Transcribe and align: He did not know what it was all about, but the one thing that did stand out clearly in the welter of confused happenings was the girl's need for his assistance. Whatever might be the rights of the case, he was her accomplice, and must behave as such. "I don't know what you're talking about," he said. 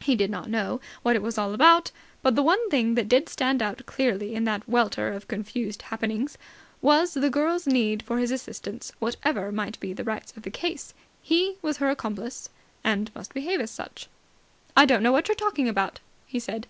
He 0.00 0.16
did 0.16 0.30
not 0.30 0.48
know 0.48 0.80
what 1.02 1.14
it 1.14 1.20
was 1.20 1.36
all 1.36 1.52
about, 1.52 1.90
but 2.22 2.34
the 2.34 2.42
one 2.42 2.70
thing 2.70 2.94
that 2.94 3.06
did 3.06 3.28
stand 3.28 3.60
out 3.60 3.84
clearly 3.84 4.34
in 4.34 4.44
the 4.44 4.62
welter 4.66 5.12
of 5.12 5.28
confused 5.28 5.82
happenings 5.82 6.38
was 6.80 7.12
the 7.12 7.28
girl's 7.28 7.66
need 7.66 8.02
for 8.02 8.16
his 8.18 8.30
assistance. 8.30 8.92
Whatever 8.98 9.52
might 9.52 9.78
be 9.78 9.92
the 9.92 10.04
rights 10.04 10.32
of 10.38 10.44
the 10.44 10.50
case, 10.50 10.94
he 11.20 11.56
was 11.60 11.76
her 11.76 11.90
accomplice, 11.90 12.48
and 12.82 13.14
must 13.14 13.34
behave 13.34 13.60
as 13.60 13.70
such. 13.70 14.08
"I 14.74 14.86
don't 14.86 15.02
know 15.02 15.12
what 15.12 15.28
you're 15.28 15.34
talking 15.34 15.68
about," 15.68 16.00
he 16.26 16.38
said. 16.40 16.66